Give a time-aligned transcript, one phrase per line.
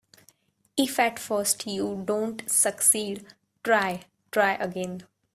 [0.75, 3.23] If at first you don't succeed,
[3.63, 5.03] try, try again.